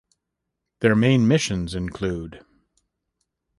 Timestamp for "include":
1.75-2.43